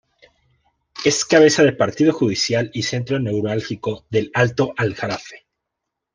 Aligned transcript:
Es 1.05 1.25
cabeza 1.25 1.61
de 1.61 1.73
partido 1.73 2.11
judicial 2.11 2.71
y 2.73 2.81
centro 2.81 3.19
neurálgico 3.19 4.07
del 4.09 4.31
alto 4.33 4.73
Aljarafe. 4.75 5.45